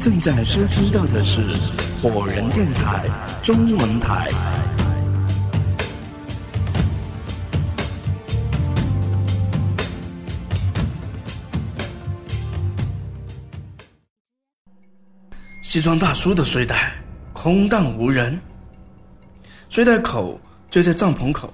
[0.00, 1.42] 正在收听到的是
[2.00, 3.04] 火人电台
[3.42, 4.28] 中文台。
[15.62, 16.94] 西装大叔的睡袋
[17.34, 18.40] 空荡无人，
[19.68, 20.40] 睡袋口
[20.70, 21.52] 就在帐篷口，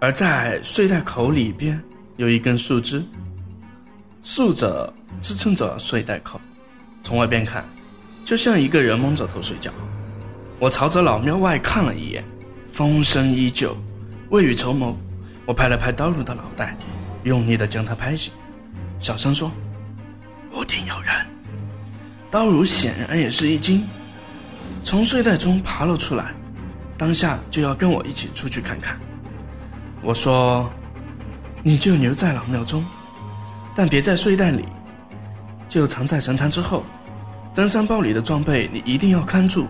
[0.00, 1.82] 而在睡袋口里边
[2.18, 3.02] 有一根树枝，
[4.22, 6.38] 竖着支撑着睡袋口。
[7.02, 7.64] 从外边看，
[8.24, 9.70] 就像一个人蒙着头睡觉。
[10.58, 12.24] 我朝着老庙外看了一眼，
[12.72, 13.76] 风声依旧。
[14.30, 14.96] 未雨绸缪，
[15.44, 16.76] 我拍了拍刀儒的脑袋，
[17.24, 18.32] 用力的将他拍醒，
[19.00, 19.50] 小声说
[20.54, 21.12] ：“屋顶有人。”
[22.30, 23.86] 刀儒显然也是一惊，
[24.82, 26.32] 从睡袋中爬了出来，
[26.96, 28.98] 当下就要跟我一起出去看看。
[30.00, 30.70] 我说
[31.62, 32.82] ：“你就留在老庙中，
[33.74, 34.64] 但别在睡袋里。”
[35.72, 36.84] 就藏在神坛之后，
[37.54, 39.66] 登山包里的装备你一定要看住，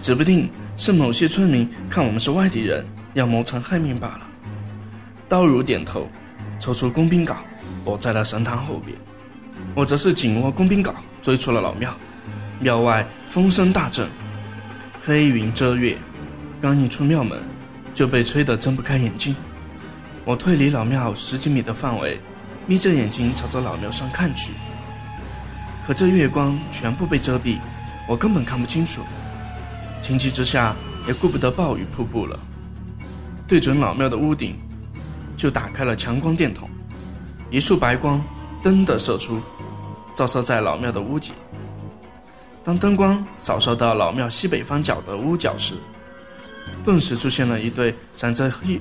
[0.00, 4.20] 指不定是某些村民看我们是外地人，要谋财害命罢了。
[5.28, 6.08] 刀儒点头，
[6.58, 7.36] 抽出工兵镐，
[7.84, 8.96] 躲在了神坛后边。
[9.74, 11.94] 我则是紧握工兵镐，追出了老庙。
[12.58, 14.08] 庙外风声大震，
[15.04, 15.94] 黑云遮月，
[16.58, 17.38] 刚一出庙门，
[17.94, 19.36] 就被吹得睁不开眼睛。
[20.24, 22.18] 我退离老庙十几米的范围，
[22.64, 24.52] 眯着眼睛朝着老庙上看去。
[25.88, 27.58] 可这月光全部被遮蔽，
[28.06, 29.00] 我根本看不清楚。
[30.02, 32.38] 情急之下，也顾不得暴雨瀑布了，
[33.46, 34.54] 对准老庙的屋顶，
[35.34, 36.68] 就打开了强光电筒，
[37.50, 38.22] 一束白光
[38.62, 39.40] 噔的射出，
[40.14, 41.32] 照射在老庙的屋脊。
[42.62, 45.72] 当灯光扫射到老庙西北方角的屋角时，
[46.84, 48.78] 顿时出现了一对闪着黑，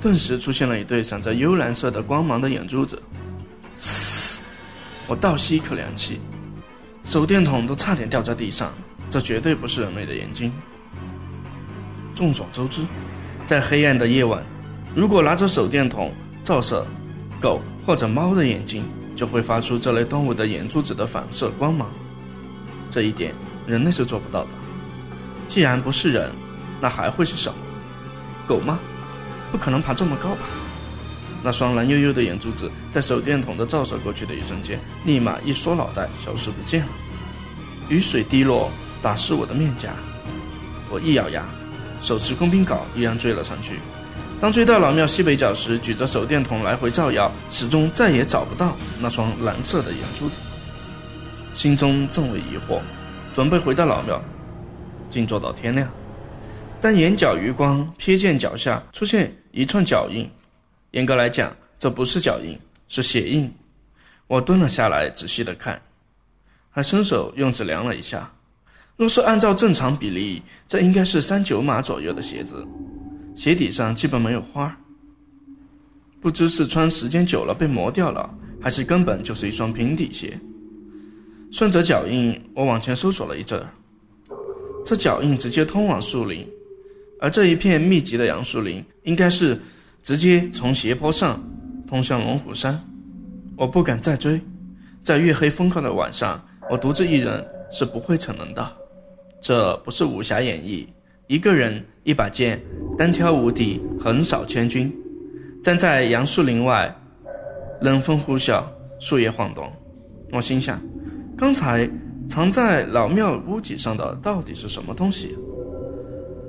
[0.00, 3.00] 顿时出现了一对闪着幽蓝色的光芒的眼珠子。
[5.06, 6.18] 我倒吸一口凉气。
[7.04, 8.72] 手电筒都差点掉在地上，
[9.08, 10.52] 这绝对不是人类的眼睛。
[12.14, 12.84] 众所周知，
[13.44, 14.44] 在黑暗的夜晚，
[14.94, 16.12] 如果拿着手电筒
[16.42, 16.86] 照射
[17.40, 18.84] 狗或者猫的眼睛，
[19.16, 21.90] 就会发出这类动物的眼珠子的反射光芒。
[22.90, 23.34] 这一点
[23.66, 24.50] 人类是做不到的。
[25.48, 26.30] 既然不是人，
[26.80, 27.58] 那还会是什么？
[28.46, 28.78] 狗吗？
[29.50, 30.42] 不可能爬这么高吧？
[31.42, 36.88] 那双蓝幽幽的眼珠子，在手电筒的照射过去的一瞬间，立马一缩脑袋，消失不见了。
[37.88, 38.70] 雨水滴落，
[39.02, 39.90] 打湿我的面颊。
[40.90, 41.44] 我一咬牙，
[42.00, 43.78] 手持工兵镐，依然追了上去。
[44.40, 50.38] 当追到老庙西北角时，举着手电筒来回照耀，始终再也找不到那双蓝色的眼珠子。
[51.54, 52.80] 心中正为疑惑，
[53.34, 54.22] 准备回到老庙，
[55.08, 55.88] 静坐到天亮。
[56.80, 60.30] 但眼角余光瞥见脚下出现一串脚印。
[60.92, 62.58] 严格来讲，这不是脚印，
[62.88, 63.50] 是鞋印。
[64.26, 65.80] 我蹲了下来，仔细的看，
[66.68, 68.30] 还伸手用指量了一下。
[68.96, 72.66] 若是按照正常比例，这应该是三九码左右的鞋子，
[73.34, 74.76] 鞋底上基本没有花。
[76.20, 78.28] 不知是穿时间久了被磨掉了，
[78.60, 80.38] 还是根本就是一双平底鞋。
[81.52, 83.64] 顺着脚印，我往前搜索了一阵，
[84.84, 86.46] 这脚印直接通往树林，
[87.20, 89.56] 而这一片密集的杨树林，应该是。
[90.02, 91.42] 直接从斜坡上
[91.86, 92.80] 通向龙虎山，
[93.56, 94.40] 我不敢再追。
[95.02, 98.76] 在月黑风高的晚上，我独自一人是不会逞能的。
[99.40, 100.86] 这不是武侠演绎，
[101.26, 102.60] 一个人一把剑，
[102.96, 104.92] 单挑无敌，横扫千军。
[105.62, 106.94] 站在杨树林外，
[107.80, 108.62] 冷风呼啸，
[108.98, 109.70] 树叶晃动。
[110.32, 110.80] 我心想，
[111.36, 111.90] 刚才
[112.28, 115.36] 藏在老庙屋脊上的到底是什么东西？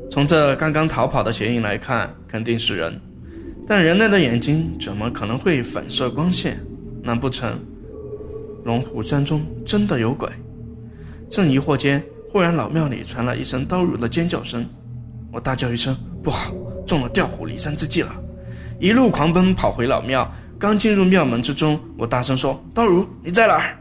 [0.09, 3.00] 从这刚刚逃跑的鞋印来看，肯定是人。
[3.71, 6.59] 但人类的眼睛怎么可能会反射光线？
[7.01, 7.57] 难不成
[8.65, 10.29] 龙虎山中真的有鬼？
[11.29, 14.65] 正疑惑间，忽然老庙里传来一声刀儒的尖叫声。
[15.31, 16.53] 我大叫一声：“不好，
[16.85, 18.13] 中了调虎离山之计了！”
[18.77, 20.29] 一路狂奔跑回老庙。
[20.59, 23.77] 刚进入庙门之中，我大声说：“刀儒，你在哪儿？”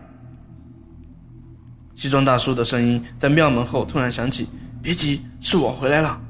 [1.97, 4.47] 西装大叔的声音在庙门后突然响起
[4.81, 6.21] ：“别急，是我回来了。”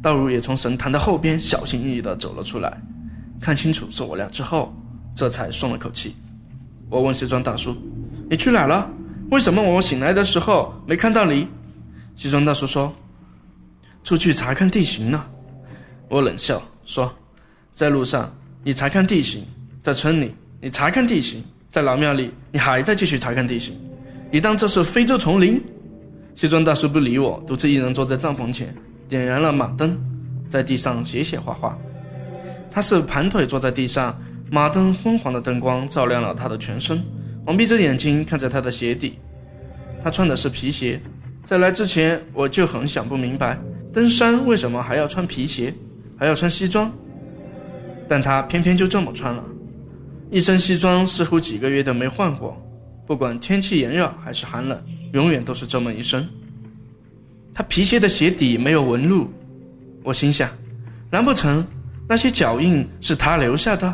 [0.00, 2.80] 道儒也从神坛的后边小心翼翼地走了出来，
[3.40, 4.72] 看清楚是我俩之后，
[5.14, 6.14] 这才松了口气。
[6.88, 7.76] 我问西装大叔
[8.30, 8.88] ：“你去哪了？
[9.30, 11.46] 为什么我醒来的时候没看到你？”
[12.16, 12.92] 西装大叔说
[14.04, 15.24] ：“出去查看地形呢。”
[16.08, 17.12] 我冷笑说
[17.74, 18.32] ：“在路上
[18.64, 19.44] 你查看地形，
[19.82, 23.78] 在村里你查看地形，在老庙里你还在继续查看地形，
[24.30, 25.62] 你当这是非洲丛林？”
[26.34, 28.74] 西装大叔不理我，独自一人坐在帐篷前。
[29.08, 29.96] 点燃了马灯，
[30.48, 31.78] 在地上写写画画。
[32.70, 34.20] 他是盘腿坐在地上，
[34.50, 37.02] 马灯昏黄的灯光照亮了他的全身。
[37.46, 39.18] 我闭着眼睛看着他的鞋底，
[40.04, 41.00] 他穿的是皮鞋。
[41.42, 43.58] 在来之前，我就很想不明白，
[43.90, 45.72] 登山为什么还要穿皮鞋，
[46.18, 46.92] 还要穿西装？
[48.06, 49.42] 但他偏偏就这么穿了，
[50.30, 52.62] 一身西装，似乎几个月都没换过，
[53.06, 54.78] 不管天气炎热还是寒冷，
[55.14, 56.28] 永远都是这么一身。
[57.58, 59.28] 他皮鞋的鞋底没有纹路，
[60.04, 60.48] 我心想，
[61.10, 61.66] 难不成
[62.08, 63.92] 那些脚印是他留下的？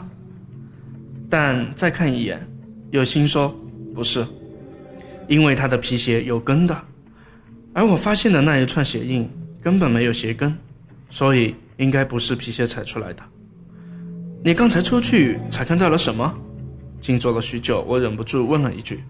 [1.31, 2.47] 但再看一眼，
[2.91, 3.49] 有心说
[3.95, 4.23] 不是，
[5.29, 6.79] 因为他的皮鞋有跟的，
[7.73, 9.27] 而我发现的那一串鞋印
[9.63, 10.55] 根本没有鞋跟，
[11.09, 13.23] 所以应该不是皮鞋踩出来的。
[14.45, 16.35] 你刚才出去才看到了什么？
[17.01, 19.03] 静坐了许久，我忍不住问了一句。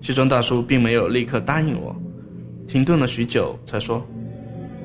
[0.00, 1.94] 西装大叔并没有立刻答应我，
[2.66, 4.04] 停顿了许久才说：“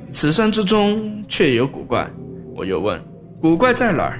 [0.10, 2.10] 此山之中确有古怪。”
[2.56, 3.02] 我又问
[3.42, 4.20] ：“古怪在哪儿？”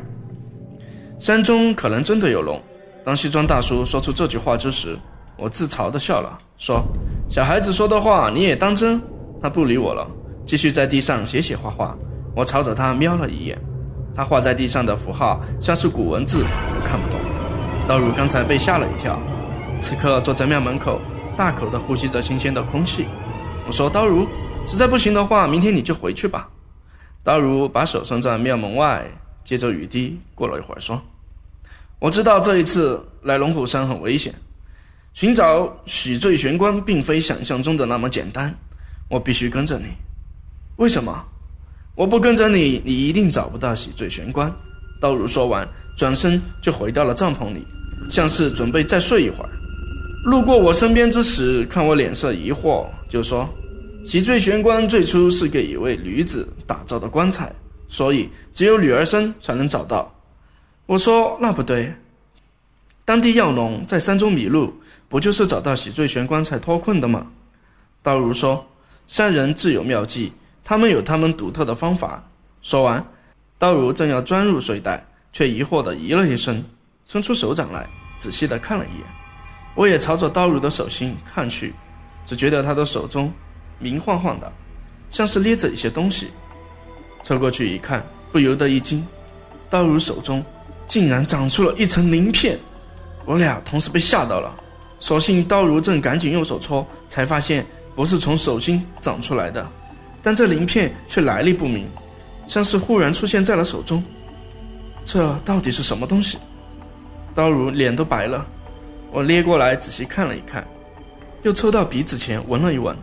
[1.20, 2.62] 山中可能真的有龙。
[3.04, 4.98] 当西装大叔说出这句话之时，
[5.38, 6.84] 我自嘲地笑了，说
[7.30, 9.02] ：“小孩子说的话你也当真？”
[9.42, 10.08] 他不理我了，
[10.46, 11.98] 继续在地上写写画画。
[12.36, 13.60] 我朝着他瞄了一眼。
[14.14, 17.20] 他画在地上的符号像是古文字，我看不懂。
[17.88, 19.20] 道儒刚才被吓了一跳，
[19.80, 21.00] 此刻坐在庙门口，
[21.36, 23.06] 大口地呼吸着新鲜的空气。
[23.68, 24.28] 我说：“刀如，
[24.66, 26.50] 实在不行的话，明天你就回去吧。”
[27.24, 29.06] 刀如把手伸在庙门外，
[29.44, 30.20] 接着雨滴。
[30.34, 31.02] 过了一会儿，说
[32.00, 34.34] ：“我知道这一次来龙虎山很危险，
[35.14, 38.54] 寻找许罪玄关并非想象中的那么简单。
[39.10, 39.86] 我必须跟着你。
[40.78, 41.24] 为什么？”
[41.94, 44.52] 我不跟着你，你一定找不到喜罪玄关。
[45.00, 45.68] 刀如说完，
[45.98, 47.66] 转身就回到了帐篷里，
[48.10, 49.50] 像是准备再睡一会儿。
[50.24, 53.50] 路过我身边之时，看我脸色疑惑，就说
[54.06, 57.52] ：“喜罪玄关最初是给一位女子打造的棺材，
[57.88, 60.14] 所以只有女儿身才能找到。”
[60.86, 61.92] 我说：“那不对，
[63.04, 64.72] 当地药农在山中迷路，
[65.10, 67.26] 不就是找到喜罪玄关才脱困的吗？”
[68.04, 68.64] 道儒说
[69.08, 70.32] ：“山人自有妙计。”
[70.64, 72.24] 他们有他们独特的方法。
[72.62, 73.04] 说完，
[73.58, 75.04] 刀如正要钻入睡袋，
[75.34, 76.64] 却疑惑地咦了一声，
[77.08, 77.90] 伸出手掌来，
[78.20, 79.21] 仔细地看了一眼。
[79.76, 81.74] 我也朝着刀如的手心看去，
[82.26, 83.32] 只觉得他的手中
[83.80, 84.52] 明晃晃的，
[85.10, 86.28] 像是捏着一些东西。
[87.24, 89.06] 凑过去一看，不由得一惊，
[89.70, 90.44] 刀如手中
[90.88, 92.60] 竟然长出了一层鳞片。
[93.26, 94.54] 我俩同时被吓到了，
[95.00, 97.66] 所幸刀如正赶紧用手搓，才发现
[97.96, 99.66] 不是从手心长出来的。
[100.22, 101.88] 但这鳞片却来历不明，
[102.48, 104.04] 像是忽然出现在了手中。
[105.06, 106.38] 这到底是什么东西？
[107.34, 108.46] 刀如脸都白了。
[109.12, 110.66] 我捏过来仔细看了一看，
[111.44, 112.98] 又凑到鼻子前闻了一闻，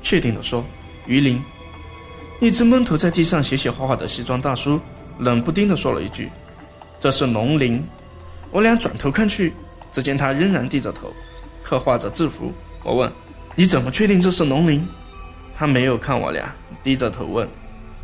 [0.00, 0.64] 确定的说
[1.06, 1.42] ：“鱼鳞。”
[2.40, 4.80] 一只闷头在地上写写画画的西装大叔
[5.18, 6.30] 冷不丁的说了一句
[6.98, 7.86] ：“这是龙鳞。”
[8.50, 9.52] 我俩转头看去，
[9.92, 11.12] 只见他仍然低着头，
[11.62, 12.50] 刻画着字符。
[12.82, 13.12] 我问
[13.54, 14.88] ：“你怎么确定这是龙鳞？”
[15.54, 16.50] 他没有看我俩，
[16.82, 17.46] 低着头问：“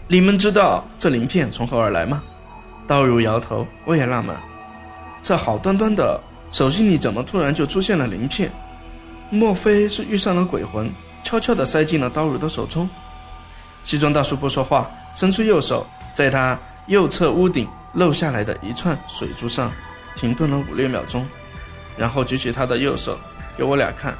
[0.08, 2.22] 你们知道这鳞片从何而来吗？”
[2.86, 4.36] 道儒摇头，我也纳闷，
[5.22, 6.20] 这好端端的
[6.50, 8.50] 手心里怎么突然就出现了鳞片？
[9.30, 12.88] 莫非是遇上了鬼魂，悄悄地塞进了刀儒的手中？
[13.82, 19.72] 西装大叔不说话，伸出右手，在他右侧屋顶漏下来的一串水珠上
[20.14, 21.26] 停顿了五六秒钟，
[21.96, 23.18] 然后举起他的右手
[23.56, 24.14] 给我俩看，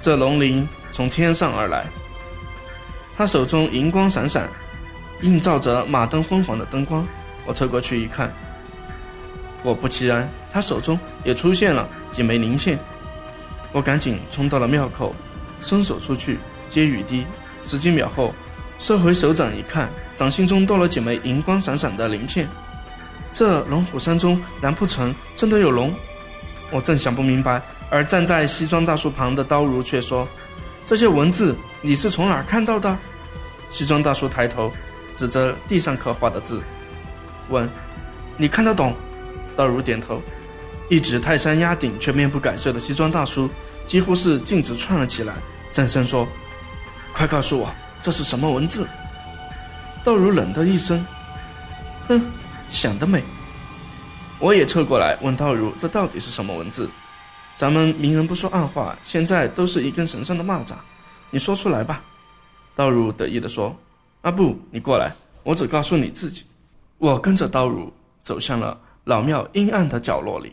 [0.00, 0.66] 这龙鳞。
[0.90, 1.86] 从天上而来，
[3.16, 4.48] 他手中银光闪闪，
[5.20, 7.06] 映照着马灯昏黄的灯光。
[7.46, 8.32] 我凑过去一看，
[9.62, 12.78] 果不其然，他手中也出现了几枚鳞片。
[13.72, 15.14] 我赶紧冲到了庙口，
[15.62, 16.38] 伸手出去
[16.68, 17.24] 接雨滴。
[17.64, 18.34] 十几秒后，
[18.78, 22.48] 收回手掌一看，掌心中多了几枚银光闪闪的鳞片。
[23.32, 25.92] 这龙虎山中，难不成真的有龙？
[26.70, 30.26] 我正想不明白，而站在西装大叔旁的刀如却说。
[30.86, 32.96] 这些文字你是从哪看到的？
[33.68, 34.72] 西装大叔抬头，
[35.14, 36.62] 指着地上刻画的字，
[37.50, 37.68] 问
[38.38, 38.94] ：“你看得懂？”
[39.54, 40.22] 刀如点头。
[40.88, 43.48] 一指泰山压顶却面不改色的西装大叔，
[43.86, 45.34] 几乎是径直窜了起来，
[45.70, 46.26] 战声说
[47.12, 48.88] ：“快告诉我，这是什么文字？”
[50.02, 51.06] 道如冷的一声
[52.08, 52.22] ：“哼，
[52.70, 53.22] 想得美。”
[54.40, 56.88] 我也凑过来问道如：“这到底是什么文字？”
[57.54, 60.74] 咱们明人不说暗话，现在都是一根绳上的蚂蚱，
[61.28, 62.02] 你说出来吧。
[62.74, 63.76] 道儒得意地说
[64.22, 66.44] ：“阿布，你过来，我只告诉你自己。”
[66.96, 67.92] 我跟着道儒
[68.22, 70.52] 走向了老庙阴暗的角落里。